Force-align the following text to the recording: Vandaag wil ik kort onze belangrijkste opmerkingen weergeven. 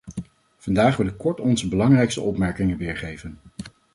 Vandaag 0.57 0.97
wil 0.97 1.05
ik 1.05 1.17
kort 1.17 1.39
onze 1.39 1.67
belangrijkste 1.67 2.21
opmerkingen 2.21 2.77
weergeven. 2.77 3.37